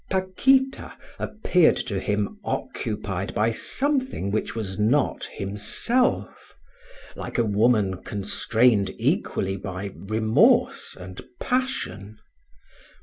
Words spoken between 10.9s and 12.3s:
and passion.